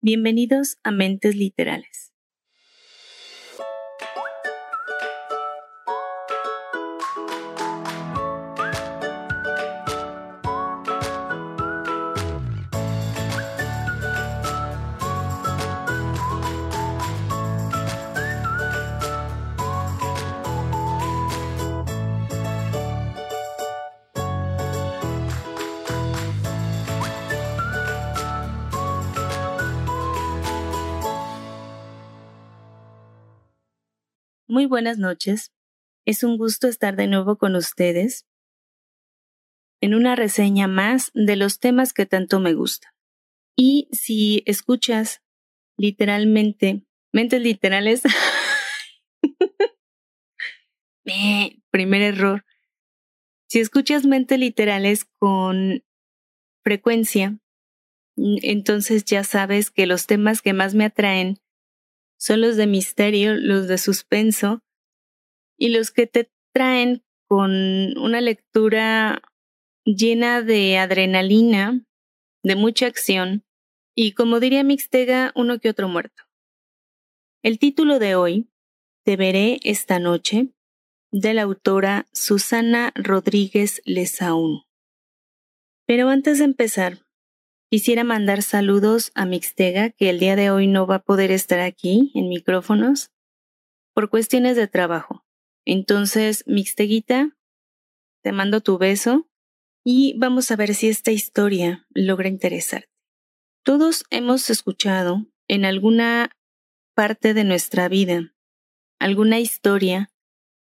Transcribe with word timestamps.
Bienvenidos 0.00 0.76
a 0.84 0.92
Mentes 0.92 1.34
Literales. 1.34 2.12
Muy 34.50 34.64
buenas 34.64 34.96
noches. 34.96 35.52
Es 36.06 36.24
un 36.24 36.38
gusto 36.38 36.68
estar 36.68 36.96
de 36.96 37.06
nuevo 37.06 37.36
con 37.36 37.54
ustedes 37.54 38.26
en 39.82 39.94
una 39.94 40.16
reseña 40.16 40.66
más 40.66 41.10
de 41.12 41.36
los 41.36 41.60
temas 41.60 41.92
que 41.92 42.06
tanto 42.06 42.40
me 42.40 42.54
gustan. 42.54 42.90
Y 43.58 43.88
si 43.92 44.42
escuchas 44.46 45.20
literalmente, 45.76 46.82
mentes 47.12 47.42
literales, 47.42 48.02
primer 51.70 52.00
error, 52.00 52.46
si 53.50 53.60
escuchas 53.60 54.06
mentes 54.06 54.38
literales 54.38 55.04
con 55.18 55.84
frecuencia, 56.64 57.38
entonces 58.16 59.04
ya 59.04 59.24
sabes 59.24 59.70
que 59.70 59.86
los 59.86 60.06
temas 60.06 60.40
que 60.40 60.54
más 60.54 60.74
me 60.74 60.86
atraen 60.86 61.38
son 62.18 62.40
los 62.40 62.56
de 62.56 62.66
misterio, 62.66 63.34
los 63.36 63.68
de 63.68 63.78
suspenso 63.78 64.60
y 65.58 65.70
los 65.70 65.90
que 65.90 66.06
te 66.06 66.30
traen 66.52 67.02
con 67.28 67.96
una 67.98 68.20
lectura 68.20 69.22
llena 69.84 70.42
de 70.42 70.78
adrenalina, 70.78 71.84
de 72.42 72.56
mucha 72.56 72.86
acción 72.86 73.44
y, 73.94 74.12
como 74.12 74.40
diría 74.40 74.62
Mixtega, 74.64 75.32
uno 75.34 75.58
que 75.58 75.70
otro 75.70 75.88
muerto. 75.88 76.24
El 77.42 77.58
título 77.58 77.98
de 77.98 78.14
hoy, 78.14 78.50
Te 79.04 79.16
veré 79.16 79.58
esta 79.62 79.98
noche, 79.98 80.52
de 81.10 81.34
la 81.34 81.42
autora 81.42 82.06
Susana 82.12 82.92
Rodríguez 82.94 83.80
Lezaún. 83.84 84.62
Pero 85.86 86.10
antes 86.10 86.38
de 86.38 86.44
empezar, 86.44 86.98
Quisiera 87.70 88.02
mandar 88.02 88.42
saludos 88.42 89.12
a 89.14 89.26
Mixtega, 89.26 89.90
que 89.90 90.08
el 90.08 90.18
día 90.18 90.36
de 90.36 90.50
hoy 90.50 90.66
no 90.66 90.86
va 90.86 90.96
a 90.96 91.02
poder 91.02 91.30
estar 91.30 91.60
aquí 91.60 92.10
en 92.14 92.28
micrófonos 92.28 93.10
por 93.94 94.08
cuestiones 94.08 94.56
de 94.56 94.68
trabajo. 94.68 95.26
Entonces, 95.66 96.44
Mixteguita, 96.46 97.36
te 98.22 98.32
mando 98.32 98.62
tu 98.62 98.78
beso 98.78 99.28
y 99.84 100.16
vamos 100.18 100.50
a 100.50 100.56
ver 100.56 100.74
si 100.74 100.88
esta 100.88 101.10
historia 101.10 101.86
logra 101.90 102.28
interesarte. 102.28 102.88
Todos 103.64 104.04
hemos 104.08 104.48
escuchado 104.48 105.26
en 105.46 105.66
alguna 105.66 106.30
parte 106.94 107.34
de 107.34 107.44
nuestra 107.44 107.88
vida 107.88 108.32
alguna 108.98 109.38
historia 109.38 110.10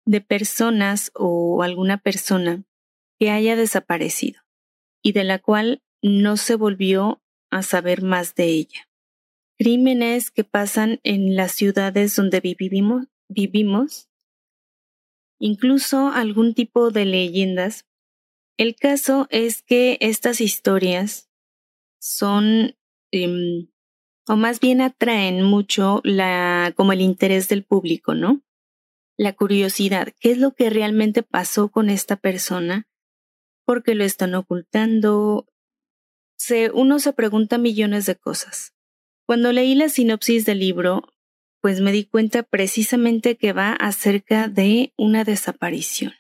de 0.05 0.21
personas 0.21 1.11
o 1.15 1.62
alguna 1.62 1.99
persona 1.99 2.65
que 3.19 3.31
haya 3.31 3.57
desaparecido 3.57 4.43
y 5.03 5.12
de 5.12 5.25
la 5.25 5.39
cual 5.39 5.83
no 6.03 6.37
se 6.37 6.55
volvió 6.55 7.23
a 7.51 7.63
saber 7.63 8.03
más 8.03 8.35
de 8.35 8.45
ella. 8.45 8.89
Crímenes 9.59 10.31
que 10.31 10.45
pasan 10.45 11.01
en 11.03 11.35
las 11.35 11.53
ciudades 11.53 12.15
donde 12.15 12.41
vivimos, 12.41 14.09
incluso 15.41 16.09
algún 16.09 16.55
tipo 16.55 16.91
de 16.91 17.05
leyendas. 17.05 17.87
El 18.56 18.77
caso 18.77 19.27
es 19.31 19.62
que 19.62 19.99
estas 20.00 20.41
historias 20.41 21.28
son, 22.01 22.77
em, 23.11 23.69
o 24.28 24.37
más 24.37 24.61
bien 24.61 24.81
atraen 24.81 25.43
mucho 25.43 26.01
la, 26.05 26.72
como 26.77 26.93
el 26.93 27.01
interés 27.01 27.49
del 27.49 27.65
público, 27.65 28.15
¿no? 28.15 28.43
La 29.17 29.33
curiosidad, 29.33 30.15
¿qué 30.21 30.31
es 30.31 30.39
lo 30.39 30.55
que 30.55 30.71
realmente 30.71 31.25
pasó 31.25 31.71
con 31.71 31.91
esta 31.91 32.15
persona? 32.15 32.87
¿Por 33.65 33.83
qué 33.83 33.97
lo 33.97 34.05
están 34.05 34.37
ocultando? 34.37 35.49
Uno 36.72 36.99
se 36.99 37.12
pregunta 37.12 37.59
millones 37.59 38.06
de 38.06 38.16
cosas. 38.16 38.72
Cuando 39.26 39.53
leí 39.53 39.75
la 39.75 39.88
sinopsis 39.88 40.47
del 40.47 40.60
libro, 40.60 41.03
pues 41.60 41.81
me 41.81 41.93
di 41.93 42.04
cuenta 42.04 42.43
precisamente 42.43 43.37
que 43.37 43.53
va 43.53 43.72
acerca 43.72 44.48
de 44.48 44.93
una 44.97 45.25
desaparición. 45.25 46.12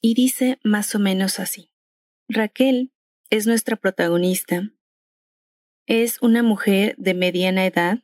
Y 0.00 0.14
dice 0.14 0.58
más 0.62 0.94
o 0.94 0.98
menos 0.98 1.38
así. 1.40 1.70
Raquel 2.28 2.92
es 3.30 3.46
nuestra 3.46 3.76
protagonista. 3.76 4.70
Es 5.86 6.22
una 6.22 6.42
mujer 6.42 6.94
de 6.96 7.14
mediana 7.14 7.66
edad, 7.66 7.98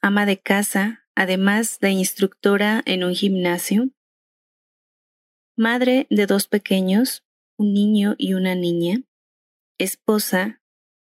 ama 0.00 0.26
de 0.26 0.40
casa, 0.40 1.06
además 1.14 1.78
de 1.80 1.90
instructora 1.90 2.82
en 2.86 3.04
un 3.04 3.14
gimnasio, 3.14 3.90
madre 5.56 6.06
de 6.10 6.26
dos 6.26 6.48
pequeños, 6.48 7.23
un 7.56 7.72
niño 7.72 8.14
y 8.18 8.34
una 8.34 8.54
niña, 8.54 9.02
esposa 9.78 10.60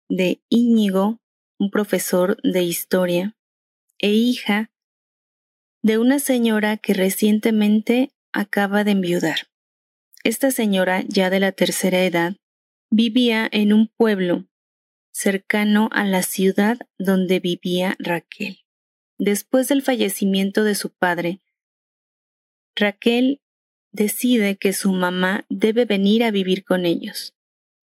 de 0.10 0.42
Íñigo, 0.50 1.20
un 1.58 1.70
profesor 1.72 2.38
de 2.44 2.64
historia, 2.64 3.36
e 4.00 4.10
hija 4.14 4.72
de 5.84 5.98
una 5.98 6.20
señora 6.20 6.78
que 6.78 6.94
recientemente 6.94 8.12
acaba 8.34 8.84
de 8.84 8.92
enviudar. 8.92 9.48
Esta 10.24 10.52
señora, 10.52 11.04
ya 11.08 11.30
de 11.30 11.40
la 11.40 11.52
tercera 11.52 12.04
edad, 12.04 12.36
vivía 12.92 13.48
en 13.52 13.74
un 13.74 13.88
pueblo 13.88 14.46
cercano 15.12 15.90
a 15.92 16.06
la 16.06 16.24
ciudad 16.24 16.78
donde 16.98 17.40
vivía 17.40 17.96
Raquel. 18.00 18.60
Después 19.18 19.68
del 19.68 19.82
fallecimiento 19.82 20.64
de 20.64 20.76
su 20.76 20.90
padre, 20.90 21.42
Raquel 22.76 23.41
decide 23.92 24.58
que 24.58 24.74
su 24.74 24.92
mamá 24.92 25.46
debe 25.50 25.86
venir 25.86 26.24
a 26.24 26.32
vivir 26.32 26.64
con 26.64 26.86
ellos. 26.86 27.34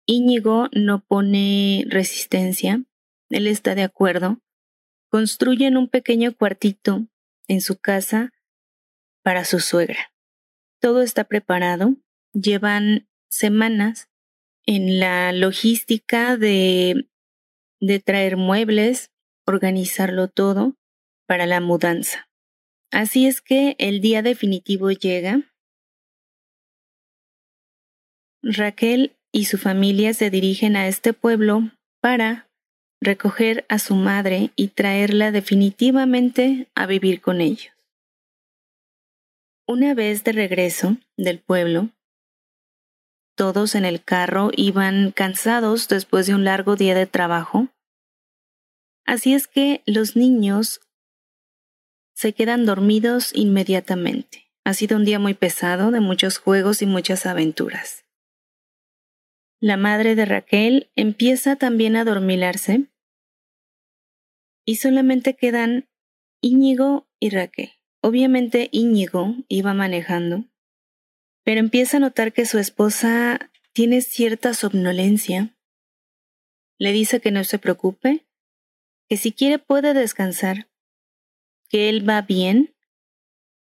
Íñigo 0.06 0.69
no 0.72 1.04
pone 1.04 1.84
resistencia, 1.88 2.82
él 3.28 3.46
está 3.46 3.74
de 3.74 3.82
acuerdo. 3.82 4.41
Construyen 5.10 5.76
un 5.76 5.88
pequeño 5.88 6.34
cuartito 6.34 7.06
en 7.46 7.60
su 7.60 7.78
casa 7.78 8.32
para 9.22 9.44
su 9.44 9.60
suegra. 9.60 10.12
Todo 10.80 11.02
está 11.02 11.24
preparado, 11.24 11.96
llevan 12.32 13.08
semanas 13.30 14.08
en 14.64 15.00
la 15.00 15.32
logística 15.32 16.36
de, 16.36 17.08
de 17.80 18.00
traer 18.00 18.36
muebles, 18.36 19.10
organizarlo 19.46 20.28
todo 20.28 20.76
para 21.26 21.46
la 21.46 21.60
mudanza. 21.60 22.28
Así 22.90 23.26
es 23.26 23.40
que 23.40 23.76
el 23.78 24.00
día 24.00 24.22
definitivo 24.22 24.90
llega 24.90 25.42
Raquel 28.43 29.16
y 29.32 29.47
su 29.47 29.59
familia 29.59 30.15
se 30.15 30.31
dirigen 30.31 30.76
a 30.76 30.88
este 30.88 31.12
pueblo 31.12 31.71
para 32.00 32.49
recoger 33.00 33.65
a 33.69 33.78
su 33.78 33.94
madre 33.94 34.50
y 34.56 34.69
traerla 34.69 35.32
definitivamente 35.32 36.69
a 36.75 36.87
vivir 36.87 37.21
con 37.21 37.41
ellos. 37.41 37.72
Una 39.66 39.94
vez 39.94 40.25
de 40.25 40.32
regreso 40.32 40.97
del 41.16 41.41
pueblo, 41.41 41.91
todos 43.37 43.75
en 43.75 43.84
el 43.84 44.03
carro 44.03 44.50
iban 44.56 45.12
cansados 45.12 45.88
después 45.88 46.26
de 46.26 46.34
un 46.34 46.44
largo 46.44 46.75
día 46.75 46.94
de 46.94 47.06
trabajo, 47.06 47.69
así 49.05 49.34
es 49.34 49.46
que 49.46 49.82
los 49.87 50.17
niños 50.17 50.81
se 52.14 52.32
quedan 52.32 52.67
dormidos 52.67 53.31
inmediatamente. 53.34 54.50
Ha 54.64 54.75
sido 54.75 54.96
un 54.96 55.05
día 55.05 55.19
muy 55.19 55.34
pesado 55.34 55.93
de 55.93 56.00
muchos 56.00 56.38
juegos 56.38 56.82
y 56.82 56.87
muchas 56.87 57.26
aventuras. 57.26 58.07
La 59.60 59.76
madre 59.76 60.14
de 60.14 60.25
Raquel 60.25 60.93
empieza 60.94 61.56
también 61.56 61.96
a 61.96 62.05
dormilarse 62.05 62.87
y 64.64 64.76
solamente 64.76 65.34
quedan 65.34 65.88
Íñigo 66.40 67.08
y 67.19 67.31
Raquel. 67.31 67.72
Obviamente 68.00 68.69
Íñigo 68.70 69.34
iba 69.49 69.75
manejando, 69.75 70.44
pero 71.43 71.58
empieza 71.58 71.96
a 71.96 72.00
notar 72.00 72.32
que 72.32 72.46
su 72.46 72.60
esposa 72.60 73.50
tiene 73.72 74.00
cierta 74.00 74.55
somnolencia. 74.55 75.56
Le 76.78 76.93
dice 76.93 77.20
que 77.20 77.32
no 77.32 77.43
se 77.43 77.58
preocupe, 77.58 78.28
que 79.08 79.16
si 79.16 79.32
quiere 79.32 79.58
puede 79.58 79.93
descansar, 79.93 80.70
que 81.69 81.88
él 81.88 82.08
va 82.08 82.22
bien 82.22 82.76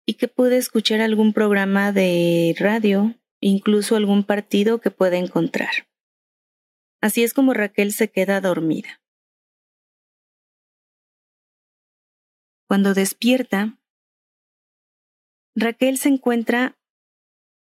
y 0.06 0.14
que 0.14 0.28
puede 0.28 0.58
escuchar 0.58 1.00
algún 1.00 1.32
programa 1.32 1.90
de 1.90 2.54
radio, 2.56 3.16
incluso 3.40 3.96
algún 3.96 4.22
partido 4.22 4.80
que 4.80 4.92
pueda 4.92 5.16
encontrar. 5.16 5.87
Así 7.00 7.22
es 7.22 7.32
como 7.32 7.54
Raquel 7.54 7.92
se 7.92 8.10
queda 8.10 8.40
dormida. 8.40 9.00
Cuando 12.68 12.92
despierta, 12.92 13.78
Raquel 15.54 15.96
se 15.96 16.08
encuentra 16.10 16.78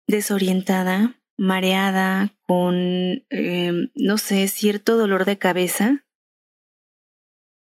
desorientada, 0.09 1.23
mareada, 1.39 2.35
con, 2.47 3.25
em, 3.31 3.91
no 3.95 4.19
sé, 4.19 4.49
cierto 4.49 4.97
dolor 4.97 5.25
de 5.25 5.39
cabeza, 5.39 6.05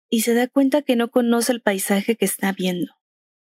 y 0.09 0.21
se 0.21 0.33
da 0.33 0.47
cuenta 0.47 0.83
que 0.83 0.95
no 0.95 1.09
conoce 1.11 1.51
el 1.51 1.61
paisaje 1.61 2.15
que 2.15 2.25
está 2.25 2.53
viendo. 2.53 2.93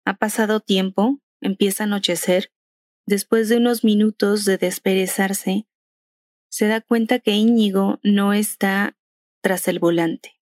Ha 0.06 0.18
pasado 0.18 0.60
tiempo, 0.60 1.20
empieza 1.42 1.84
a 1.84 1.88
anochecer, 1.88 2.52
después 3.08 3.48
de 3.48 3.58
unos 3.58 3.84
minutos 3.84 4.44
de 4.44 4.58
desperezarse, 4.58 5.69
se 6.50 6.68
da 6.68 6.82
cuenta 6.82 7.20
que 7.20 7.32
Íñigo 7.32 8.00
no 8.04 8.34
está 8.34 8.98
tras 9.42 9.68
el 9.68 9.80
volante. 9.80 10.40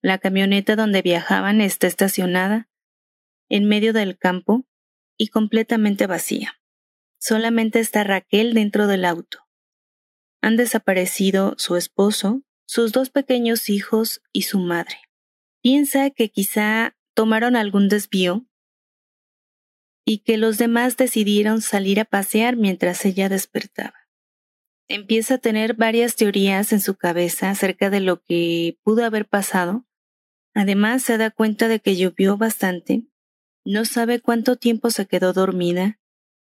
La 0.00 0.18
camioneta 0.18 0.74
donde 0.76 1.02
viajaban 1.02 1.60
está 1.60 1.86
estacionada 1.86 2.68
en 3.48 3.68
medio 3.68 3.92
del 3.92 4.16
campo 4.16 4.64
y 5.16 5.28
completamente 5.28 6.06
vacía. 6.06 6.60
Solamente 7.18 7.78
está 7.78 8.02
Raquel 8.02 8.54
dentro 8.54 8.86
del 8.86 9.04
auto. 9.04 9.46
Han 10.40 10.56
desaparecido 10.56 11.54
su 11.58 11.76
esposo, 11.76 12.42
sus 12.66 12.90
dos 12.92 13.10
pequeños 13.10 13.68
hijos 13.68 14.22
y 14.32 14.42
su 14.42 14.58
madre. 14.58 14.96
Piensa 15.60 16.10
que 16.10 16.30
quizá 16.30 16.96
tomaron 17.14 17.54
algún 17.54 17.88
desvío 17.88 18.46
y 20.04 20.18
que 20.18 20.36
los 20.36 20.58
demás 20.58 20.96
decidieron 20.96 21.62
salir 21.62 22.00
a 22.00 22.04
pasear 22.04 22.56
mientras 22.56 23.04
ella 23.04 23.28
despertaba. 23.28 24.01
Empieza 24.88 25.34
a 25.34 25.38
tener 25.38 25.74
varias 25.74 26.16
teorías 26.16 26.72
en 26.72 26.80
su 26.80 26.96
cabeza 26.96 27.50
acerca 27.50 27.90
de 27.90 28.00
lo 28.00 28.22
que 28.22 28.78
pudo 28.82 29.04
haber 29.04 29.26
pasado. 29.26 29.84
Además, 30.54 31.02
se 31.02 31.16
da 31.16 31.30
cuenta 31.30 31.68
de 31.68 31.80
que 31.80 31.96
llovió 31.96 32.36
bastante, 32.36 33.06
no 33.64 33.84
sabe 33.84 34.20
cuánto 34.20 34.56
tiempo 34.56 34.90
se 34.90 35.06
quedó 35.06 35.32
dormida, 35.32 36.00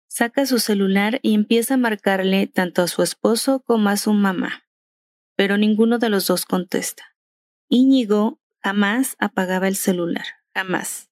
saca 0.09 0.47
su 0.47 0.59
celular 0.59 1.21
y 1.23 1.35
empieza 1.35 1.75
a 1.75 1.79
marcarle 1.79 2.47
tanto 2.47 2.83
a 2.83 2.89
su 2.89 3.03
esposo 3.03 3.61
como 3.61 3.91
a 3.91 3.97
su 3.97 4.13
mamá, 4.13 4.65
pero 5.37 5.59
ninguno 5.59 5.99
de 5.99 6.09
los 6.09 6.27
dos 6.27 6.47
contesta. 6.47 7.15
Íñigo 7.69 8.41
jamás 8.63 9.17
apagaba 9.19 9.69
el 9.69 9.77
celular, 9.77 10.25
jamás. 10.55 11.10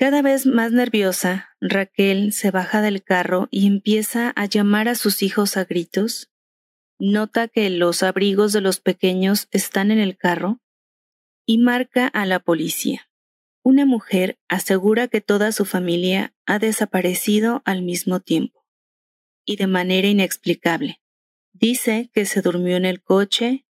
Cada 0.00 0.22
vez 0.22 0.46
más 0.46 0.72
nerviosa, 0.72 1.50
Raquel 1.60 2.32
se 2.32 2.50
baja 2.50 2.80
del 2.80 3.02
carro 3.02 3.48
y 3.50 3.66
empieza 3.66 4.32
a 4.34 4.46
llamar 4.46 4.88
a 4.88 4.94
sus 4.94 5.22
hijos 5.22 5.58
a 5.58 5.64
gritos. 5.64 6.30
Nota 6.98 7.48
que 7.48 7.68
los 7.68 8.02
abrigos 8.02 8.54
de 8.54 8.62
los 8.62 8.80
pequeños 8.80 9.46
están 9.50 9.90
en 9.90 9.98
el 9.98 10.16
carro 10.16 10.58
y 11.44 11.58
marca 11.58 12.06
a 12.06 12.24
la 12.24 12.40
policía. 12.40 13.10
Una 13.62 13.84
mujer 13.84 14.38
asegura 14.48 15.06
que 15.06 15.20
toda 15.20 15.52
su 15.52 15.66
familia 15.66 16.34
ha 16.46 16.58
desaparecido 16.58 17.60
al 17.66 17.82
mismo 17.82 18.20
tiempo 18.20 18.66
y 19.44 19.56
de 19.56 19.66
manera 19.66 20.08
inexplicable. 20.08 21.02
Dice 21.52 22.08
que 22.14 22.24
se 22.24 22.40
durmió 22.40 22.78
en 22.78 22.86
el 22.86 23.02
coche 23.02 23.66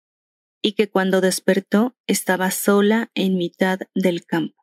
y 0.61 0.73
que 0.73 0.91
cuando 0.91 1.21
despertó 1.21 1.97
estaba 2.05 2.51
sola 2.51 3.09
en 3.15 3.35
mitad 3.35 3.79
del 3.95 4.27
campo. 4.27 4.58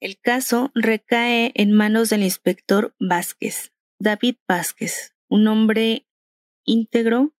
El 0.00 0.18
caso 0.18 0.70
recae 0.74 1.52
en 1.54 1.72
manos 1.72 2.08
del 2.08 2.22
inspector 2.22 2.94
Vázquez, 2.98 3.72
David 3.98 4.36
Vázquez, 4.48 5.14
un 5.28 5.46
hombre 5.46 6.06
íntegro, 6.64 7.34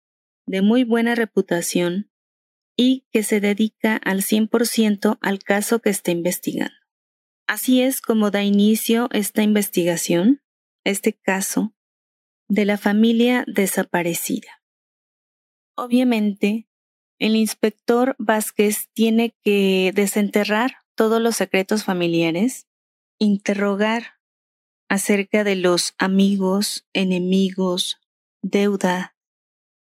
de 0.45 0.61
muy 0.61 0.83
buena 0.83 1.15
reputación 1.15 2.11
y 2.75 3.05
que 3.11 3.23
se 3.23 3.39
dedica 3.39 3.95
al 3.95 4.21
100% 4.21 5.17
al 5.21 5.39
caso 5.39 5.79
que 5.79 5.89
está 5.89 6.11
investigando. 6.11 6.75
Así 7.47 7.81
es 7.81 8.01
como 8.01 8.31
da 8.31 8.43
inicio 8.43 9.07
esta 9.11 9.43
investigación, 9.43 10.41
este 10.83 11.13
caso, 11.13 11.73
de 12.47 12.65
la 12.65 12.77
familia 12.77 13.43
desaparecida. 13.47 14.63
Obviamente, 15.75 16.67
el 17.19 17.35
inspector 17.35 18.15
Vázquez 18.19 18.89
tiene 18.93 19.35
que 19.43 19.91
desenterrar 19.95 20.77
todos 21.01 21.19
los 21.19 21.35
secretos 21.35 21.83
familiares, 21.83 22.67
interrogar 23.17 24.19
acerca 24.87 25.43
de 25.43 25.55
los 25.55 25.95
amigos, 25.97 26.85
enemigos, 26.93 27.99
deuda, 28.43 29.15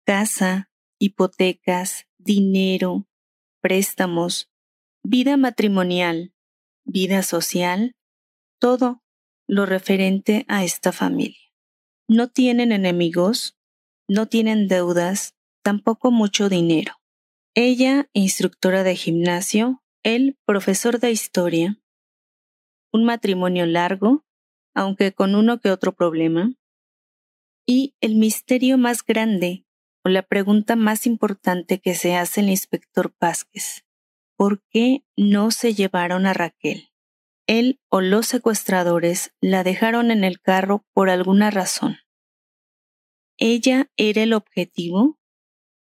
casa, 0.05 0.69
hipotecas, 0.99 2.07
dinero, 2.17 3.07
préstamos, 3.61 4.51
vida 5.01 5.37
matrimonial, 5.37 6.33
vida 6.83 7.23
social, 7.23 7.95
todo 8.59 9.01
lo 9.47 9.65
referente 9.65 10.43
a 10.49 10.65
esta 10.65 10.91
familia. 10.91 11.53
No 12.09 12.27
tienen 12.27 12.73
enemigos, 12.73 13.57
no 14.09 14.25
tienen 14.25 14.67
deudas, 14.67 15.35
tampoco 15.63 16.11
mucho 16.11 16.49
dinero. 16.49 16.95
Ella, 17.55 18.09
instructora 18.11 18.83
de 18.83 18.97
gimnasio, 18.97 19.81
él, 20.03 20.37
profesor 20.45 20.99
de 20.99 21.11
historia, 21.11 21.79
un 22.91 23.03
matrimonio 23.03 23.65
largo, 23.65 24.25
aunque 24.73 25.11
con 25.13 25.35
uno 25.35 25.59
que 25.59 25.71
otro 25.71 25.93
problema, 25.93 26.53
y 27.65 27.95
el 27.99 28.15
misterio 28.15 28.77
más 28.77 29.03
grande 29.03 29.65
o 30.03 30.09
la 30.09 30.23
pregunta 30.23 30.75
más 30.75 31.05
importante 31.05 31.79
que 31.79 31.95
se 31.95 32.15
hace 32.15 32.41
el 32.41 32.49
inspector 32.49 33.13
Vázquez. 33.19 33.85
¿Por 34.37 34.63
qué 34.69 35.03
no 35.17 35.51
se 35.51 35.73
llevaron 35.73 36.25
a 36.25 36.33
Raquel? 36.33 36.89
Él 37.47 37.81
o 37.89 38.01
los 38.01 38.27
secuestradores 38.27 39.33
la 39.41 39.63
dejaron 39.63 40.11
en 40.11 40.23
el 40.23 40.39
carro 40.39 40.85
por 40.93 41.09
alguna 41.09 41.49
razón. 41.49 41.97
¿Ella 43.37 43.89
era 43.97 44.23
el 44.23 44.33
objetivo? 44.33 45.19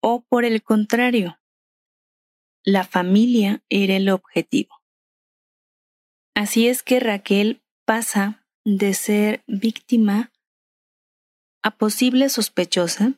¿O 0.00 0.24
por 0.24 0.44
el 0.44 0.62
contrario, 0.62 1.38
la 2.66 2.84
familia 2.84 3.62
era 3.70 3.96
el 3.96 4.10
objetivo. 4.10 4.82
Así 6.34 6.68
es 6.68 6.82
que 6.82 7.00
Raquel 7.00 7.62
pasa 7.86 8.44
de 8.64 8.92
ser 8.92 9.44
víctima 9.46 10.32
a 11.62 11.78
posible 11.78 12.28
sospechosa. 12.28 13.14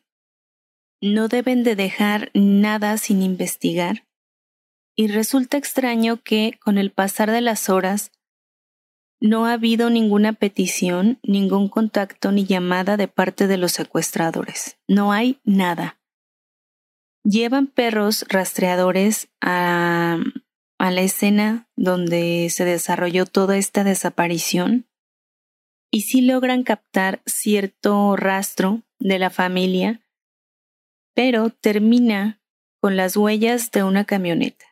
No 1.01 1.29
deben 1.29 1.65
de 1.65 1.77
dejar 1.77 2.31
nada 2.35 2.99
sin 2.99 3.23
investigar. 3.23 4.07
Y 4.95 5.07
resulta 5.09 5.57
extraño 5.57 6.23
que 6.23 6.59
con 6.63 6.77
el 6.77 6.91
pasar 6.91 7.31
de 7.31 7.41
las 7.41 7.71
horas 7.71 8.13
no 9.21 9.47
ha 9.47 9.55
habido 9.55 9.91
ninguna 9.91 10.35
petición, 10.35 11.19
ningún 11.23 11.69
contacto 11.69 12.33
ni 12.33 12.45
llamada 12.45 12.97
de 12.97 13.09
parte 13.09 13.47
de 13.47 13.57
los 13.57 13.73
secuestradores. 13.73 14.77
No 14.87 15.13
hay 15.13 15.41
nada 15.45 15.98
llevan 17.29 17.67
perros 17.67 18.25
rastreadores 18.29 19.29
a, 19.41 20.19
la 20.79 21.01
escena 21.03 21.69
donde 21.77 22.49
se 22.51 22.65
desarrolló 22.65 23.27
toda 23.27 23.59
esta 23.59 23.85
desaparición 23.85 24.89
y 25.91 26.03
sí 26.03 26.23
logran 26.23 26.63
captar 26.63 27.21
cierto 27.27 28.17
rastro 28.17 28.83
de 28.99 29.19
la 29.19 29.31
familia, 29.31 30.01
pero 31.15 31.51
termina 31.51 32.41
con 32.81 32.97
las 32.97 33.17
huellas 33.17 33.71
de 33.71 33.83
una 33.83 34.05
camioneta. 34.05 34.65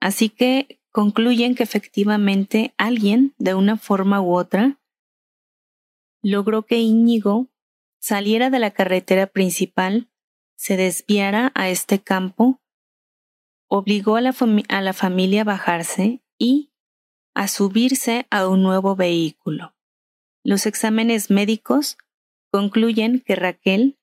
Así 0.00 0.30
que 0.30 0.80
concluyen 0.90 1.54
que 1.54 1.62
efectivamente 1.62 2.74
alguien, 2.76 3.34
de 3.38 3.54
una 3.54 3.76
forma 3.76 4.20
u 4.20 4.34
otra, 4.34 4.80
logró 6.22 6.64
que 6.64 6.78
Íñigo 6.78 7.48
saliera 8.00 8.50
de 8.50 8.58
la 8.58 8.70
carretera 8.72 9.26
principal 9.26 10.09
se 10.60 10.76
desviara 10.76 11.52
a 11.54 11.70
este 11.70 12.02
campo, 12.02 12.60
obligó 13.66 14.16
a 14.16 14.20
la, 14.20 14.34
a 14.68 14.80
la 14.82 14.92
familia 14.92 15.40
a 15.40 15.44
bajarse 15.44 16.22
y 16.36 16.70
a 17.34 17.48
subirse 17.48 18.26
a 18.28 18.46
un 18.46 18.62
nuevo 18.62 18.94
vehículo. 18.94 19.74
Los 20.44 20.66
exámenes 20.66 21.30
médicos 21.30 21.96
concluyen 22.50 23.20
que 23.20 23.36
Raquel 23.36 23.98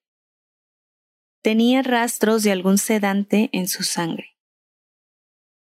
tenía 1.43 1.83
rastros 1.83 2.41
de 2.41 2.53
algún 2.53 2.79
sedante 2.79 3.51
en 3.53 3.67
su 3.67 3.83
sangre. 3.83 4.35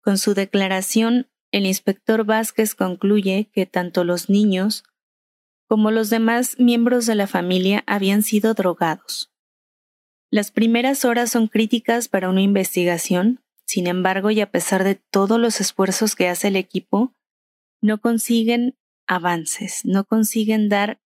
Con 0.03 0.19
su 0.19 0.35
declaración, 0.35 1.31
el 1.51 1.65
inspector 1.65 2.27
Vázquez 2.27 2.75
concluye 2.75 3.49
que 3.55 3.65
tanto 3.65 4.05
los 4.05 4.29
niños 4.29 4.85
como 5.67 5.91
los 5.91 6.11
demás 6.11 6.59
miembros 6.59 7.07
de 7.07 7.15
la 7.15 7.27
familia 7.27 7.85
habían 7.87 8.23
sido 8.23 8.53
drogados. 8.53 9.34
Las 10.35 10.51
primeras 10.51 11.05
horas 11.05 11.31
son 11.31 11.47
críticas 11.47 12.09
para 12.09 12.29
una 12.29 12.43
investigación, 12.43 13.45
sin 13.69 13.87
embargo, 13.87 14.33
y 14.33 14.41
a 14.41 14.51
pesar 14.51 14.83
de 14.83 14.97
todos 14.97 15.39
los 15.39 15.61
esfuerzos 15.61 16.17
que 16.17 16.27
hace 16.27 16.49
el 16.49 16.57
equipo, 16.57 17.15
no 17.81 18.01
consiguen 18.01 18.77
avances, 19.07 19.83
no 19.85 20.03
consiguen 20.03 20.69
dar 20.69 21.01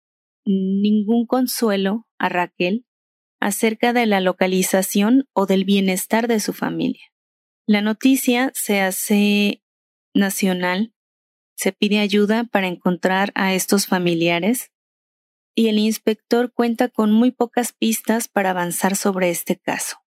ningún 0.45 1.25
consuelo 1.25 2.07
a 2.17 2.29
Raquel 2.29 2.85
acerca 3.41 3.91
de 3.91 4.05
la 4.05 4.21
localización 4.21 5.27
o 5.33 5.45
del 5.45 5.65
bienestar 5.65 6.29
de 6.29 6.39
su 6.39 6.53
familia. 6.53 7.11
La 7.65 7.81
noticia 7.81 8.53
se 8.53 8.79
hace 8.79 9.61
nacional 10.13 10.93
se 11.57 11.73
pide 11.73 11.99
ayuda 11.99 12.45
para 12.45 12.67
encontrar 12.67 13.33
a 13.35 13.53
estos 13.53 13.87
familiares 13.87 14.71
y 15.57 15.69
el 15.69 15.79
inspector 15.79 16.53
cuenta 16.53 16.87
con 16.87 17.11
muy 17.11 17.31
pocas 17.31 17.73
pistas 17.73 18.27
para 18.27 18.51
avanzar 18.51 18.95
sobre 18.95 19.31
este 19.31 19.57
caso. 19.57 19.97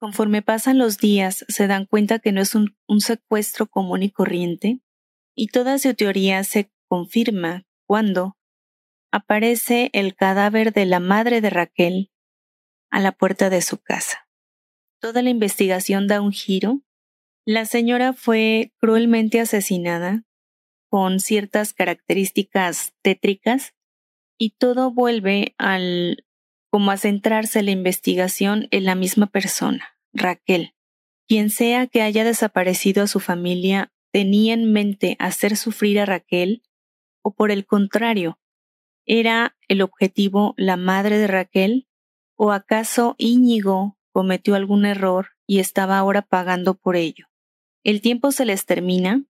Conforme 0.00 0.40
pasan 0.40 0.78
los 0.78 0.96
días, 0.96 1.44
se 1.48 1.66
dan 1.66 1.84
cuenta 1.84 2.18
que 2.18 2.32
no 2.32 2.40
es 2.40 2.54
un, 2.54 2.74
secuestro 3.00 3.66
común 3.66 4.02
y 4.02 4.10
corriente, 4.10 4.80
y 5.34 5.48
toda 5.48 5.78
su 5.78 5.92
teoría 5.92 6.42
se 6.44 6.72
confirma 6.88 7.66
cuando 7.86 8.38
aparece 9.12 9.90
el 9.92 10.16
cadáver 10.16 10.72
de 10.72 10.86
la 10.86 10.98
madre 10.98 11.42
de 11.42 11.50
Raquel 11.50 12.10
a 12.90 12.98
la 12.98 13.12
puerta 13.12 13.50
de 13.50 13.60
su 13.60 13.76
casa. 13.76 14.30
Toda 14.98 15.20
la 15.20 15.28
investigación 15.28 16.06
da 16.06 16.22
un 16.22 16.32
giro. 16.32 16.80
La 17.44 17.66
señora 17.66 18.14
fue 18.14 18.72
cruelmente 18.78 19.40
asesinada 19.40 20.24
con 20.88 21.20
ciertas 21.20 21.74
características 21.74 22.94
tétricas 23.02 23.75
y 24.38 24.50
todo 24.50 24.90
vuelve 24.90 25.54
al 25.58 26.24
como 26.70 26.90
a 26.90 26.96
centrarse 26.96 27.62
la 27.62 27.70
investigación 27.70 28.68
en 28.70 28.84
la 28.84 28.94
misma 28.94 29.26
persona, 29.28 29.96
Raquel. 30.12 30.74
Quien 31.26 31.50
sea 31.50 31.86
que 31.86 32.02
haya 32.02 32.24
desaparecido 32.24 33.04
a 33.04 33.06
su 33.06 33.20
familia 33.20 33.92
tenía 34.12 34.54
en 34.54 34.72
mente 34.72 35.16
hacer 35.18 35.56
sufrir 35.56 36.00
a 36.00 36.06
Raquel 36.06 36.62
o 37.22 37.34
por 37.34 37.50
el 37.50 37.66
contrario, 37.66 38.38
era 39.06 39.56
el 39.68 39.82
objetivo 39.82 40.54
la 40.56 40.76
madre 40.76 41.18
de 41.18 41.26
Raquel 41.26 41.88
o 42.36 42.52
acaso 42.52 43.14
Íñigo 43.18 43.96
cometió 44.12 44.54
algún 44.54 44.84
error 44.84 45.30
y 45.46 45.60
estaba 45.60 45.98
ahora 45.98 46.22
pagando 46.22 46.74
por 46.74 46.96
ello. 46.96 47.26
El 47.84 48.00
tiempo 48.00 48.32
se 48.32 48.44
les 48.44 48.66
termina, 48.66 49.24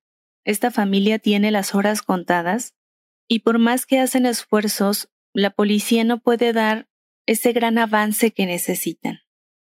esta 0.44 0.70
familia 0.70 1.18
tiene 1.18 1.50
las 1.50 1.74
horas 1.74 2.02
contadas 2.02 2.74
y 3.28 3.40
por 3.40 3.58
más 3.58 3.86
que 3.86 3.98
hacen 3.98 4.26
esfuerzos, 4.26 5.08
la 5.32 5.50
policía 5.50 6.04
no 6.04 6.20
puede 6.20 6.52
dar 6.52 6.88
ese 7.26 7.52
gran 7.52 7.78
avance 7.78 8.30
que 8.30 8.46
necesitan. 8.46 9.20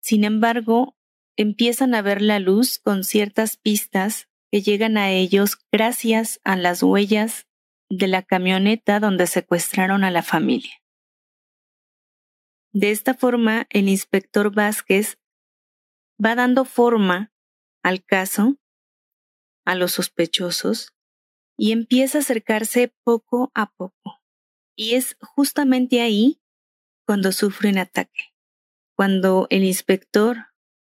Sin 0.01 0.25
embargo, 0.25 0.97
empiezan 1.37 1.95
a 1.95 2.03
ver 2.03 2.23
la 2.23 2.39
luz 2.39 2.79
con 2.79 3.05
ciertas 3.05 3.57
pistas 3.57 4.29
que 4.51 4.63
llegan 4.63 4.97
a 4.97 5.11
ellos 5.11 5.59
gracias 5.71 6.41
a 6.45 6.57
las 6.57 6.83
huellas 6.83 7.47
de 7.89 8.09
la 8.09 8.23
camioneta 8.23 9.01
donde 9.01 9.27
secuestraron 9.27 10.05
a 10.05 10.11
la 10.11 10.23
familia. 10.23 10.83
De 12.73 12.91
esta 12.91 13.15
forma, 13.15 13.67
el 13.71 13.89
inspector 13.89 14.55
Vázquez 14.55 15.19
va 16.23 16.35
dando 16.35 16.65
forma 16.65 17.33
al 17.83 18.05
caso, 18.05 18.57
a 19.65 19.75
los 19.75 19.93
sospechosos, 19.93 20.96
y 21.57 21.73
empieza 21.73 22.19
a 22.19 22.21
acercarse 22.21 22.93
poco 23.03 23.51
a 23.55 23.73
poco. 23.73 24.21
Y 24.77 24.95
es 24.95 25.17
justamente 25.21 26.01
ahí 26.01 26.41
cuando 27.07 27.33
sufre 27.33 27.71
un 27.71 27.79
ataque, 27.79 28.35
cuando 28.95 29.47
el 29.51 29.65
inspector 29.65 30.37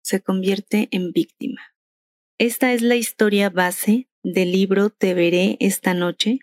se 0.01 0.21
convierte 0.21 0.87
en 0.91 1.11
víctima. 1.11 1.61
Esta 2.37 2.73
es 2.73 2.81
la 2.81 2.95
historia 2.95 3.49
base 3.49 4.09
del 4.23 4.51
libro 4.51 4.89
Te 4.89 5.13
veré 5.13 5.57
esta 5.59 5.93
noche. 5.93 6.39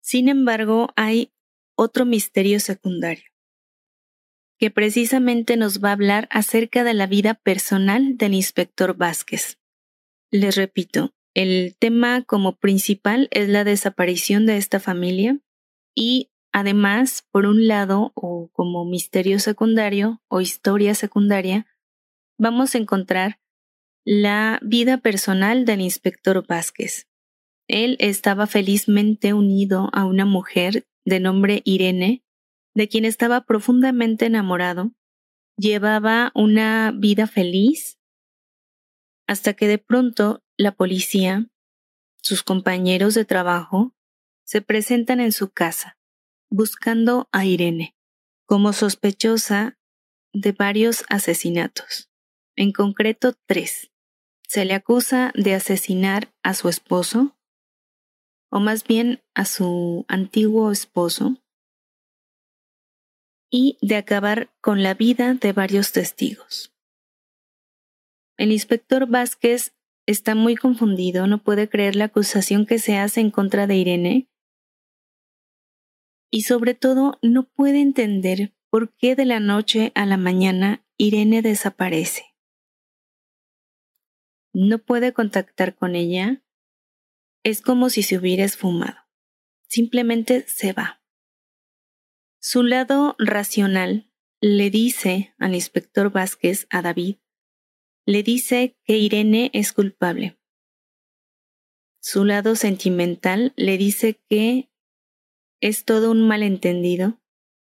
Sin 0.00 0.28
embargo, 0.28 0.88
hay 0.96 1.32
otro 1.76 2.06
misterio 2.06 2.60
secundario, 2.60 3.30
que 4.58 4.70
precisamente 4.70 5.56
nos 5.56 5.82
va 5.82 5.90
a 5.90 5.92
hablar 5.92 6.28
acerca 6.30 6.84
de 6.84 6.94
la 6.94 7.06
vida 7.06 7.34
personal 7.34 8.16
del 8.16 8.34
inspector 8.34 8.96
Vázquez. 8.96 9.58
Les 10.30 10.56
repito, 10.56 11.14
el 11.36 11.76
tema 11.78 12.22
como 12.22 12.56
principal 12.56 13.28
es 13.30 13.50
la 13.50 13.62
desaparición 13.62 14.46
de 14.46 14.56
esta 14.56 14.80
familia 14.80 15.38
y 15.94 16.30
además, 16.50 17.28
por 17.30 17.44
un 17.44 17.66
lado, 17.66 18.12
o 18.14 18.48
como 18.54 18.86
misterio 18.86 19.38
secundario 19.38 20.22
o 20.28 20.40
historia 20.40 20.94
secundaria, 20.94 21.66
vamos 22.38 22.74
a 22.74 22.78
encontrar 22.78 23.38
la 24.06 24.58
vida 24.62 24.96
personal 24.96 25.66
del 25.66 25.82
inspector 25.82 26.46
Vázquez. 26.46 27.06
Él 27.68 27.98
estaba 28.00 28.46
felizmente 28.46 29.34
unido 29.34 29.90
a 29.92 30.06
una 30.06 30.24
mujer 30.24 30.86
de 31.04 31.20
nombre 31.20 31.60
Irene, 31.66 32.24
de 32.74 32.88
quien 32.88 33.04
estaba 33.04 33.42
profundamente 33.42 34.24
enamorado, 34.24 34.92
llevaba 35.58 36.32
una 36.34 36.94
vida 36.96 37.26
feliz, 37.26 37.98
hasta 39.26 39.52
que 39.52 39.68
de 39.68 39.76
pronto 39.76 40.45
la 40.56 40.72
policía, 40.72 41.50
sus 42.22 42.42
compañeros 42.42 43.14
de 43.14 43.24
trabajo, 43.24 43.94
se 44.44 44.62
presentan 44.62 45.20
en 45.20 45.32
su 45.32 45.50
casa, 45.50 45.98
buscando 46.50 47.28
a 47.32 47.44
Irene, 47.44 47.96
como 48.46 48.72
sospechosa 48.72 49.78
de 50.32 50.52
varios 50.52 51.04
asesinatos, 51.08 52.10
en 52.56 52.72
concreto 52.72 53.34
tres. 53.46 53.90
Se 54.48 54.64
le 54.64 54.74
acusa 54.74 55.32
de 55.34 55.54
asesinar 55.54 56.32
a 56.42 56.54
su 56.54 56.68
esposo, 56.68 57.36
o 58.50 58.60
más 58.60 58.84
bien 58.84 59.22
a 59.34 59.44
su 59.44 60.04
antiguo 60.08 60.70
esposo, 60.70 61.42
y 63.50 63.78
de 63.80 63.96
acabar 63.96 64.52
con 64.60 64.82
la 64.82 64.94
vida 64.94 65.34
de 65.34 65.52
varios 65.52 65.92
testigos. 65.92 66.72
El 68.36 68.52
inspector 68.52 69.06
Vázquez 69.06 69.75
está 70.06 70.34
muy 70.34 70.56
confundido, 70.56 71.26
no 71.26 71.42
puede 71.42 71.68
creer 71.68 71.96
la 71.96 72.06
acusación 72.06 72.64
que 72.64 72.78
se 72.78 72.96
hace 72.96 73.20
en 73.20 73.30
contra 73.30 73.66
de 73.66 73.76
Irene 73.76 74.30
y 76.30 76.42
sobre 76.42 76.74
todo 76.74 77.18
no 77.22 77.48
puede 77.48 77.80
entender 77.80 78.54
por 78.70 78.94
qué 78.96 79.14
de 79.14 79.24
la 79.24 79.40
noche 79.40 79.92
a 79.94 80.06
la 80.06 80.16
mañana 80.16 80.84
Irene 80.96 81.42
desaparece. 81.42 82.36
No 84.52 84.78
puede 84.78 85.12
contactar 85.12 85.74
con 85.74 85.94
ella. 85.94 86.42
Es 87.42 87.60
como 87.60 87.90
si 87.90 88.02
se 88.02 88.18
hubiera 88.18 88.44
esfumado. 88.44 88.96
Simplemente 89.68 90.46
se 90.48 90.72
va. 90.72 91.02
Su 92.40 92.62
lado 92.62 93.16
racional 93.18 94.10
le 94.40 94.70
dice 94.70 95.34
al 95.38 95.54
inspector 95.54 96.10
Vázquez, 96.10 96.66
a 96.70 96.82
David, 96.82 97.16
le 98.06 98.22
dice 98.22 98.76
que 98.84 98.96
Irene 98.96 99.50
es 99.52 99.72
culpable. 99.72 100.38
Su 102.00 102.24
lado 102.24 102.54
sentimental 102.54 103.52
le 103.56 103.76
dice 103.76 104.20
que 104.28 104.70
es 105.60 105.84
todo 105.84 106.12
un 106.12 106.26
malentendido, 106.26 107.20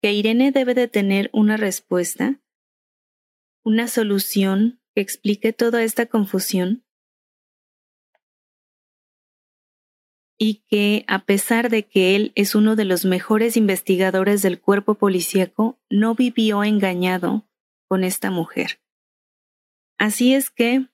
que 0.03 0.13
Irene 0.13 0.53
debe 0.53 0.75
de 0.75 0.89
tener 0.89 1.31
una 1.33 1.57
respuesta, 1.57 2.43
una 3.65 3.89
solución 3.89 4.83
que 4.95 5.01
explique 5.01 5.55
toda 5.55 5.83
esta 5.83 6.05
confusión 6.05 6.85
y 10.39 10.65
que 10.69 11.07
a 11.09 11.25
pesar 11.25 11.71
de 11.71 11.85
que 11.85 12.15
él 12.15 12.33
es 12.35 12.55
uno 12.55 12.77
de 12.77 12.85
los 12.85 13.07
mejores 13.07 13.57
investigadores 13.57 14.43
del 14.43 14.61
cuerpo 14.61 14.97
policíaco, 14.97 15.81
no 15.89 16.15
vivió 16.15 16.63
engañado 16.63 17.49
con 17.89 18.05
esta 18.05 18.31
mujer. 18.31 18.81
Así 19.99 20.35
es 20.35 20.51
que 20.51 20.89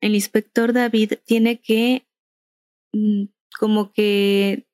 el 0.00 0.14
inspector 0.14 0.72
David 0.72 1.14
tiene 1.24 1.60
que 1.60 2.06
mm, 2.92 3.24
como 3.58 3.92
que 3.92 4.66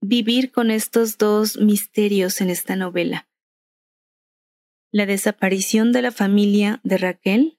vivir 0.00 0.50
con 0.50 0.70
estos 0.70 1.16
dos 1.16 1.58
misterios 1.58 2.40
en 2.40 2.50
esta 2.50 2.76
novela. 2.76 3.28
La 4.90 5.06
desaparición 5.06 5.92
de 5.92 6.02
la 6.02 6.12
familia 6.12 6.80
de 6.82 6.98
Raquel 6.98 7.58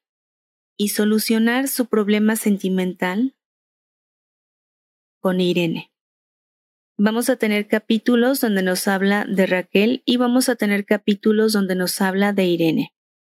y 0.77 0.89
solucionar 0.89 1.67
su 1.67 1.87
problema 1.87 2.35
sentimental 2.35 3.35
con 5.19 5.39
Irene. 5.39 5.91
Vamos 6.97 7.29
a 7.29 7.37
tener 7.37 7.67
capítulos 7.67 8.41
donde 8.41 8.61
nos 8.61 8.87
habla 8.87 9.25
de 9.25 9.47
Raquel 9.47 10.03
y 10.05 10.17
vamos 10.17 10.49
a 10.49 10.55
tener 10.55 10.85
capítulos 10.85 11.53
donde 11.53 11.75
nos 11.75 12.01
habla 12.01 12.33
de 12.33 12.45
Irene. 12.45 12.93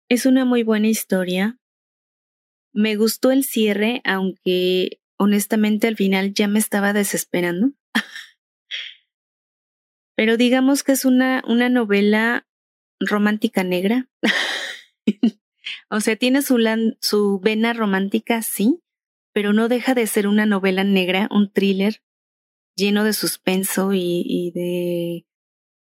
Es 0.08 0.25
una 0.25 0.44
muy 0.44 0.62
buena 0.62 0.86
historia. 0.86 1.58
Me 2.72 2.94
gustó 2.94 3.32
el 3.32 3.42
cierre, 3.42 4.02
aunque 4.04 5.00
honestamente 5.18 5.88
al 5.88 5.96
final 5.96 6.32
ya 6.32 6.46
me 6.46 6.60
estaba 6.60 6.92
desesperando. 6.92 7.72
Pero 10.16 10.36
digamos 10.36 10.84
que 10.84 10.92
es 10.92 11.04
una, 11.04 11.42
una 11.48 11.68
novela 11.68 12.46
romántica 13.00 13.64
negra. 13.64 14.08
o 15.90 16.00
sea, 16.00 16.14
tiene 16.14 16.42
su, 16.42 16.56
su 17.00 17.40
vena 17.40 17.72
romántica, 17.72 18.42
sí, 18.42 18.80
pero 19.34 19.52
no 19.52 19.68
deja 19.68 19.92
de 19.94 20.06
ser 20.06 20.26
una 20.28 20.46
novela 20.46 20.84
negra, 20.84 21.28
un 21.30 21.52
thriller 21.52 22.02
lleno 22.75 23.04
de 23.04 23.12
suspenso 23.12 23.90
y 23.92 24.52
de 24.54 25.26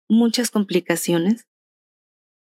muchas 0.08 0.52
complicaciones 0.52 1.51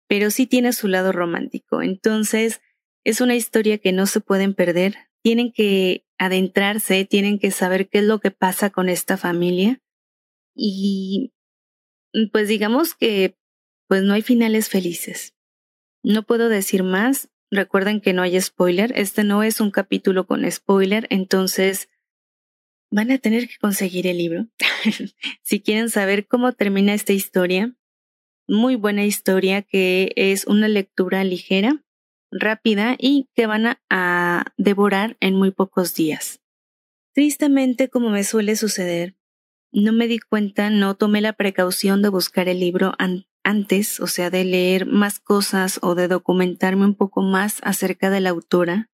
pero 0.08 0.30
sí 0.30 0.46
tiene 0.46 0.72
su 0.72 0.88
lado 0.88 1.12
romántico. 1.12 1.82
Entonces, 1.82 2.60
es 3.04 3.20
una 3.20 3.34
historia 3.36 3.78
que 3.78 3.92
no 3.92 4.06
se 4.06 4.20
pueden 4.20 4.54
perder. 4.54 4.96
Tienen 5.22 5.52
que 5.52 6.04
adentrarse, 6.18 7.04
tienen 7.04 7.38
que 7.38 7.50
saber 7.50 7.88
qué 7.88 7.98
es 7.98 8.04
lo 8.04 8.20
que 8.20 8.30
pasa 8.30 8.70
con 8.70 8.88
esta 8.88 9.16
familia. 9.16 9.80
Y 10.54 11.32
pues 12.32 12.48
digamos 12.48 12.94
que 12.94 13.36
pues 13.88 14.02
no 14.02 14.14
hay 14.14 14.22
finales 14.22 14.68
felices. 14.68 15.34
No 16.02 16.22
puedo 16.22 16.48
decir 16.48 16.82
más. 16.82 17.30
Recuerden 17.50 18.00
que 18.00 18.12
no 18.12 18.22
hay 18.22 18.40
spoiler. 18.40 18.92
Este 18.96 19.24
no 19.24 19.42
es 19.42 19.60
un 19.60 19.70
capítulo 19.70 20.26
con 20.26 20.50
spoiler, 20.50 21.06
entonces 21.10 21.88
van 22.90 23.10
a 23.10 23.18
tener 23.18 23.48
que 23.48 23.58
conseguir 23.60 24.06
el 24.06 24.18
libro. 24.18 24.48
si 25.42 25.60
quieren 25.60 25.90
saber 25.90 26.26
cómo 26.26 26.52
termina 26.52 26.94
esta 26.94 27.12
historia, 27.12 27.74
muy 28.48 28.76
buena 28.76 29.04
historia 29.04 29.62
que 29.62 30.12
es 30.16 30.46
una 30.46 30.68
lectura 30.68 31.24
ligera, 31.24 31.82
rápida 32.30 32.96
y 32.98 33.28
que 33.34 33.46
van 33.46 33.78
a, 33.90 34.44
devorar 34.56 35.16
en 35.20 35.34
muy 35.34 35.50
pocos 35.50 35.94
días. 35.94 36.40
Tristemente, 37.14 37.88
como 37.88 38.10
me 38.10 38.24
suele 38.24 38.56
suceder, 38.56 39.14
no 39.72 39.92
me 39.92 40.08
di 40.08 40.18
cuenta, 40.18 40.70
no 40.70 40.96
tomé 40.96 41.20
la 41.20 41.32
precaución 41.32 42.02
de 42.02 42.08
buscar 42.08 42.48
el 42.48 42.60
libro 42.60 42.94
antes, 43.42 44.00
o 44.00 44.06
sea, 44.06 44.30
de 44.30 44.44
leer 44.44 44.86
más 44.86 45.20
cosas 45.20 45.78
o 45.82 45.94
de 45.94 46.08
documentarme 46.08 46.84
un 46.84 46.94
poco 46.94 47.22
más 47.22 47.60
acerca 47.62 48.10
de 48.10 48.20
la 48.20 48.30
autora. 48.30 48.90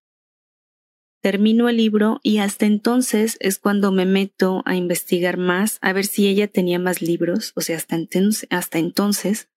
Termino 1.23 1.69
el 1.69 1.77
libro 1.77 2.19
y 2.23 2.39
hasta 2.39 2.65
entonces 2.65 3.37
es 3.41 3.59
cuando 3.59 3.93
me 3.93 4.07
meto 4.07 4.63
a 4.65 4.75
investigar 4.75 5.37
más, 5.37 5.79
a 5.83 5.93
ver 5.93 6.07
si 6.07 6.29
ella 6.29 6.49
tenía 6.49 6.79
más 6.79 7.03
libros, 7.03 7.53
o 7.57 7.61
sea, 7.61 7.77
hasta 7.77 8.79
entonces. 8.79 9.51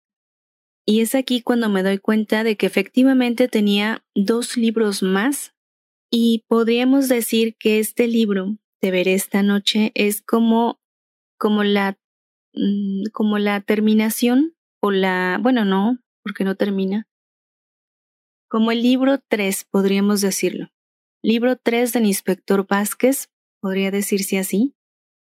Y 0.85 0.99
es 0.99 1.15
aquí 1.15 1.41
cuando 1.41 1.69
me 1.69 1.81
doy 1.81 1.99
cuenta 1.99 2.43
de 2.43 2.57
que 2.57 2.65
efectivamente 2.65 3.47
tenía 3.47 4.03
dos 4.13 4.57
libros 4.57 5.01
más 5.01 5.53
y 6.11 6.43
podríamos 6.47 7.07
decir 7.07 7.55
que 7.57 7.79
este 7.79 8.07
libro, 8.07 8.57
Te 8.81 8.91
veré 8.91 9.13
esta 9.13 9.43
noche, 9.43 9.93
es 9.95 10.21
como, 10.21 10.81
como 11.37 11.63
la, 11.63 11.97
mm, 12.53 13.05
como 13.13 13.39
la 13.39 13.61
terminación 13.61 14.57
o 14.81 14.91
la, 14.91 15.39
bueno, 15.41 15.63
no, 15.63 15.99
porque 16.21 16.43
no 16.43 16.55
termina, 16.55 17.07
como 18.49 18.71
el 18.71 18.83
libro 18.83 19.19
3, 19.29 19.65
podríamos 19.71 20.21
decirlo. 20.21 20.67
Libro 21.25 21.55
3 21.55 21.93
del 21.93 22.05
inspector 22.05 22.67
Vázquez, 22.67 23.29
podría 23.61 23.91
decirse 23.91 24.39
así. 24.39 24.75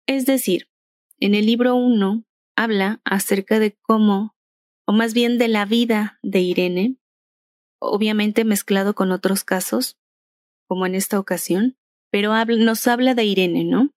Es 0.09 0.26
decir, 0.26 0.68
en 1.21 1.37
el 1.37 1.47
libro 1.47 1.76
1 1.76 2.25
habla 2.56 3.00
acerca 3.04 3.61
de 3.61 3.78
cómo, 3.80 4.35
o 4.85 4.92
más 4.92 5.14
bien 5.14 5.38
de 5.38 5.47
la 5.47 5.64
vida 5.64 6.18
de 6.25 6.40
Irene, 6.40 6.97
obviamente 7.80 8.44
mezclado 8.44 8.97
con 8.97 9.12
otros 9.12 9.44
casos, 9.44 9.97
como 10.66 10.87
en 10.87 10.97
esta 10.97 11.21
ocasión, 11.21 11.76
pero 12.11 12.35
nos 12.47 12.88
habla 12.88 13.14
de 13.14 13.25
Irene, 13.25 13.62
¿no? 13.62 13.90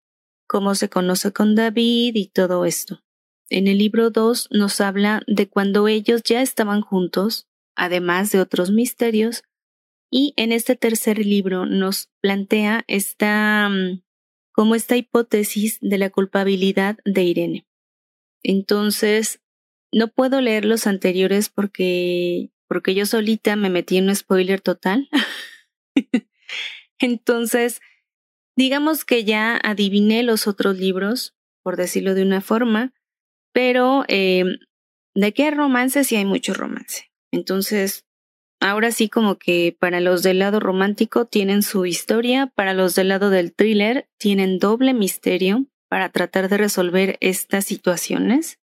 Cómo 0.47 0.75
se 0.75 0.89
conoce 0.89 1.33
con 1.33 1.55
David 1.55 2.13
y 2.13 2.27
todo 2.27 2.65
esto. 2.65 3.01
En 3.49 3.67
el 3.67 3.79
libro 3.79 4.11
2 4.11 4.49
nos 4.51 4.79
habla 4.79 5.23
de 5.25 5.49
cuando 5.49 5.87
ellos 5.87 6.21
ya 6.21 6.43
estaban 6.43 6.81
juntos, 6.81 7.47
además 7.75 8.31
de 8.31 8.41
otros 8.41 8.69
misterios, 8.69 9.41
y 10.09 10.33
en 10.37 10.51
este 10.51 10.75
tercer 10.75 11.25
libro 11.25 11.65
nos 11.65 12.09
plantea 12.21 12.83
esta 12.87 13.69
mm, 13.69 14.01
como 14.51 14.75
esta 14.75 14.95
hipótesis 14.95 15.77
de 15.81 15.97
la 15.97 16.09
culpabilidad 16.09 16.97
de 17.03 17.23
Irene. 17.23 17.67
Entonces, 18.43 19.41
no 19.91 20.09
puedo 20.09 20.39
leer 20.41 20.65
los 20.65 20.87
anteriores 20.87 21.49
porque 21.49 22.51
porque 22.67 22.95
yo 22.95 23.05
solita 23.05 23.55
me 23.55 23.69
metí 23.69 23.97
en 23.97 24.09
un 24.09 24.15
spoiler 24.15 24.61
total. 24.61 25.09
Entonces, 26.99 27.81
digamos 28.55 29.05
que 29.05 29.23
ya 29.23 29.59
adiviné 29.63 30.23
los 30.23 30.47
otros 30.47 30.77
libros, 30.77 31.35
por 31.63 31.77
decirlo 31.77 32.15
de 32.15 32.23
una 32.23 32.41
forma, 32.41 32.93
pero 33.53 34.05
eh, 34.07 34.45
de 35.13 35.33
qué 35.33 35.51
romance 35.51 36.03
sí 36.03 36.15
hay 36.15 36.25
mucho 36.25 36.53
romance. 36.53 37.11
Entonces, 37.31 38.04
ahora 38.59 38.91
sí 38.91 39.09
como 39.09 39.37
que 39.37 39.75
para 39.79 39.99
los 39.99 40.23
del 40.23 40.39
lado 40.39 40.59
romántico 40.59 41.25
tienen 41.25 41.63
su 41.63 41.85
historia, 41.85 42.47
para 42.55 42.73
los 42.73 42.95
del 42.95 43.09
lado 43.09 43.29
del 43.29 43.53
thriller 43.53 44.07
tienen 44.17 44.59
doble 44.59 44.93
misterio 44.93 45.65
para 45.89 46.09
tratar 46.09 46.49
de 46.49 46.57
resolver 46.57 47.17
estas 47.21 47.65
situaciones 47.65 48.59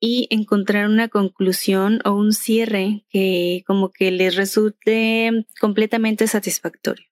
y 0.00 0.26
encontrar 0.30 0.88
una 0.88 1.08
conclusión 1.08 2.00
o 2.04 2.12
un 2.12 2.32
cierre 2.32 3.04
que 3.08 3.62
como 3.66 3.90
que 3.90 4.10
les 4.10 4.36
resulte 4.36 5.46
completamente 5.60 6.26
satisfactorio. 6.26 7.06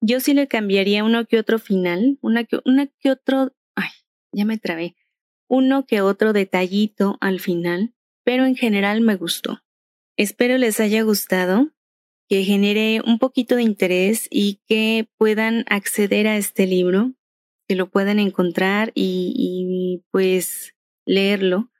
Yo 0.00 0.20
sí 0.20 0.32
le 0.32 0.48
cambiaría 0.48 1.04
uno 1.04 1.26
que 1.26 1.38
otro 1.38 1.58
final, 1.58 2.18
una 2.22 2.44
que, 2.44 2.58
una 2.64 2.86
que 2.86 3.10
otro, 3.10 3.52
ay, 3.74 3.90
ya 4.32 4.46
me 4.46 4.56
trabé, 4.56 4.96
uno 5.48 5.84
que 5.84 6.00
otro 6.00 6.32
detallito 6.32 7.18
al 7.20 7.40
final, 7.40 7.94
pero 8.24 8.46
en 8.46 8.56
general 8.56 9.02
me 9.02 9.16
gustó. 9.16 9.60
Espero 10.20 10.58
les 10.58 10.80
haya 10.80 11.00
gustado, 11.00 11.70
que 12.28 12.44
genere 12.44 13.00
un 13.00 13.18
poquito 13.18 13.56
de 13.56 13.62
interés 13.62 14.28
y 14.30 14.60
que 14.68 15.08
puedan 15.16 15.64
acceder 15.70 16.26
a 16.26 16.36
este 16.36 16.66
libro, 16.66 17.14
que 17.66 17.74
lo 17.74 17.88
puedan 17.88 18.18
encontrar 18.18 18.92
y, 18.94 20.04
pues 20.10 20.74
leerlo. 21.06 21.70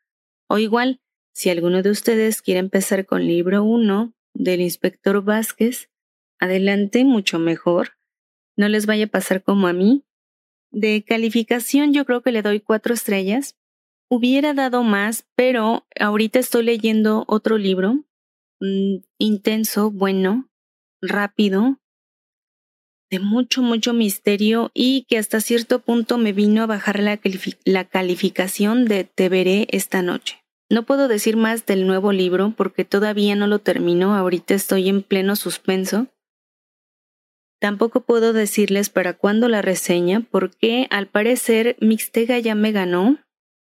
O 0.48 0.56
igual, 0.56 1.02
si 1.34 1.50
alguno 1.50 1.82
de 1.82 1.90
ustedes 1.90 2.40
quiere 2.40 2.60
empezar 2.60 3.04
con 3.04 3.26
libro 3.26 3.62
1 3.62 4.14
del 4.32 4.62
inspector 4.62 5.22
Vázquez, 5.22 5.90
adelante, 6.38 7.04
mucho 7.04 7.38
mejor. 7.38 7.98
No 8.56 8.70
les 8.70 8.86
vaya 8.86 9.04
a 9.04 9.08
pasar 9.08 9.42
como 9.42 9.66
a 9.66 9.74
mí. 9.74 10.06
De 10.72 11.04
calificación 11.06 11.92
yo 11.92 12.06
creo 12.06 12.22
que 12.22 12.32
le 12.32 12.40
doy 12.40 12.60
cuatro 12.60 12.94
estrellas 12.94 13.60
Hubiera 14.12 14.54
dado 14.54 14.82
más, 14.82 15.24
pero 15.36 15.86
ahorita 16.00 16.40
estoy 16.40 16.64
leyendo 16.64 17.24
otro 17.28 17.58
libro, 17.58 18.04
mm, 18.60 18.96
intenso, 19.18 19.90
bueno, 19.90 20.48
rápido, 21.02 21.80
de 23.10 23.18
mucho, 23.18 23.62
mucho 23.62 23.92
misterio 23.92 24.70
y 24.72 25.04
que 25.08 25.18
hasta 25.18 25.40
cierto 25.40 25.80
punto 25.80 26.16
me 26.16 26.32
vino 26.32 26.62
a 26.62 26.66
bajar 26.66 27.00
la, 27.00 27.20
la 27.64 27.84
calificación 27.84 28.84
de 28.84 29.04
Te 29.04 29.28
veré 29.28 29.66
esta 29.70 30.00
noche. 30.00 30.44
No 30.70 30.84
puedo 30.86 31.08
decir 31.08 31.36
más 31.36 31.66
del 31.66 31.86
nuevo 31.88 32.12
libro 32.12 32.54
porque 32.56 32.84
todavía 32.84 33.34
no 33.34 33.48
lo 33.48 33.58
termino, 33.58 34.14
ahorita 34.14 34.54
estoy 34.54 34.88
en 34.88 35.02
pleno 35.02 35.34
suspenso. 35.34 36.06
Tampoco 37.60 38.02
puedo 38.02 38.32
decirles 38.32 38.88
para 38.88 39.14
cuándo 39.14 39.48
la 39.48 39.60
reseña 39.60 40.26
porque 40.30 40.86
al 40.90 41.08
parecer 41.08 41.76
Mixtega 41.80 42.38
ya 42.38 42.54
me 42.54 42.70
ganó 42.70 43.18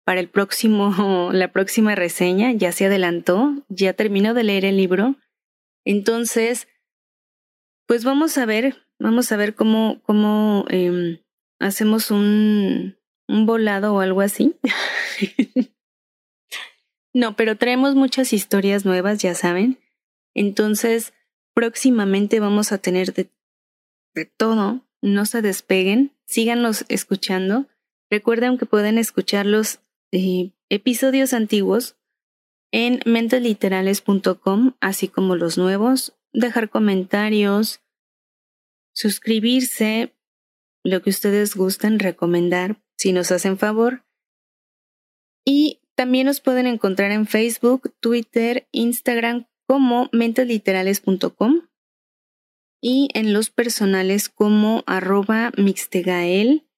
para 0.04 0.20
el 0.20 0.28
próximo, 0.28 1.30
la 1.32 1.52
próxima 1.52 1.94
reseña, 1.94 2.52
ya 2.52 2.72
se 2.72 2.86
adelantó, 2.86 3.64
ya 3.68 3.94
terminó 3.94 4.34
de 4.34 4.44
leer 4.44 4.64
el 4.64 4.76
libro. 4.76 5.16
Entonces, 5.84 6.68
pues 7.86 8.04
vamos 8.04 8.38
a 8.38 8.46
ver, 8.46 8.86
vamos 8.98 9.32
a 9.32 9.36
ver 9.36 9.54
cómo, 9.54 10.00
cómo 10.02 10.64
em, 10.68 11.18
hacemos 11.58 12.10
un, 12.10 12.96
un 13.28 13.46
volado 13.46 13.94
o 13.94 14.00
algo 14.00 14.20
así. 14.20 14.56
no, 17.14 17.36
pero 17.36 17.56
traemos 17.56 17.94
muchas 17.94 18.32
historias 18.32 18.84
nuevas, 18.84 19.20
ya 19.20 19.34
saben. 19.34 19.78
Entonces, 20.34 21.12
próximamente 21.54 22.40
vamos 22.40 22.72
a 22.72 22.78
tener 22.78 23.12
de, 23.12 23.30
de 24.14 24.24
todo. 24.24 24.82
No 25.02 25.26
se 25.26 25.42
despeguen, 25.42 26.12
síganos 26.24 26.86
escuchando. 26.88 27.66
Recuerden 28.10 28.58
que 28.58 28.66
pueden 28.66 28.96
escucharlos 28.96 29.80
episodios 30.68 31.33
antiguos 31.33 31.96
en 32.72 33.00
mentesliterales.com, 33.07 34.74
así 34.81 35.09
como 35.09 35.37
los 35.37 35.59
nuevos, 35.59 36.16
dejar 36.33 36.70
comentarios, 36.70 37.81
suscribirse, 38.94 40.14
lo 40.85 41.03
que 41.03 41.11
ustedes 41.11 41.55
gusten 41.55 41.98
recomendar, 41.98 42.83
si 42.96 43.12
nos 43.12 43.31
hacen 43.33 43.59
favor. 43.59 44.05
Y 45.44 45.81
también 45.94 46.27
nos 46.27 46.40
pueden 46.40 46.66
encontrar 46.66 47.12
en 47.12 47.27
Facebook, 47.27 47.94
Twitter, 48.00 48.68
Instagram 48.72 49.46
como 49.66 50.09
mentesliterales.com 50.12 51.68
y 52.83 53.09
en 53.14 53.33
los 53.33 53.50
personales 53.50 54.29
como 54.29 54.83
arroba 54.87 55.53
mixtegael 55.57 56.68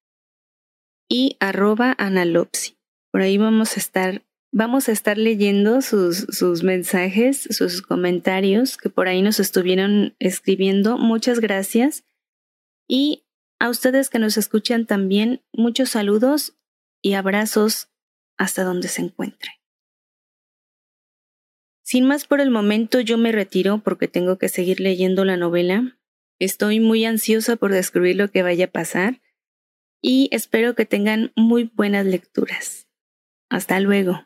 y 1.09 1.37
arroba 1.40 1.94
analopsi. 1.99 2.75
Por 3.16 3.22
ahí 3.22 3.38
vamos 3.38 3.79
a 3.79 3.81
estar, 3.81 4.26
vamos 4.52 4.90
a 4.90 4.92
estar 4.92 5.16
leyendo 5.16 5.81
sus, 5.81 6.26
sus 6.29 6.62
mensajes, 6.62 7.48
sus 7.50 7.81
comentarios 7.81 8.76
que 8.76 8.90
por 8.90 9.09
ahí 9.09 9.22
nos 9.22 9.40
estuvieron 9.40 10.14
escribiendo. 10.18 10.98
Muchas 10.98 11.40
gracias. 11.40 12.05
Y 12.87 13.24
a 13.59 13.70
ustedes 13.70 14.11
que 14.11 14.18
nos 14.18 14.37
escuchan 14.37 14.85
también, 14.85 15.42
muchos 15.55 15.88
saludos 15.88 16.59
y 17.00 17.14
abrazos 17.14 17.88
hasta 18.37 18.64
donde 18.64 18.88
se 18.88 19.00
encuentren. 19.00 19.55
Sin 21.83 22.05
más 22.05 22.26
por 22.26 22.42
el 22.42 22.50
momento, 22.50 23.00
yo 23.00 23.16
me 23.16 23.33
retiro 23.33 23.79
porque 23.79 24.09
tengo 24.09 24.37
que 24.37 24.50
seguir 24.50 24.79
leyendo 24.79 25.24
la 25.24 25.38
novela. 25.38 25.98
Estoy 26.38 26.81
muy 26.81 27.07
ansiosa 27.07 27.57
por 27.57 27.72
descubrir 27.72 28.16
lo 28.16 28.31
que 28.31 28.42
vaya 28.42 28.66
a 28.66 28.72
pasar. 28.72 29.22
y 30.02 30.29
espero 30.33 30.74
que 30.74 30.85
tengan 30.85 31.33
muy 31.35 31.70
buenas 31.74 32.05
lecturas. 32.05 32.86
Hasta 33.50 33.80
luego. 33.80 34.20